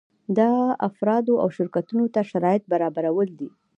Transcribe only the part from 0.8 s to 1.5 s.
افرادو او